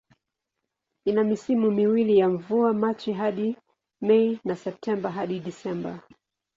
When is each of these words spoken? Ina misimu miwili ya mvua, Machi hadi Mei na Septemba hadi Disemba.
Ina 1.05 1.23
misimu 1.23 1.71
miwili 1.71 2.17
ya 2.17 2.29
mvua, 2.29 2.73
Machi 2.73 3.13
hadi 3.13 3.57
Mei 4.01 4.39
na 4.43 4.55
Septemba 4.55 5.11
hadi 5.11 5.39
Disemba. 5.39 5.99